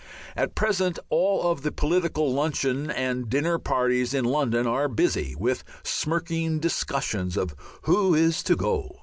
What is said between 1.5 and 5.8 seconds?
the political luncheon and dinner parties in London are busy with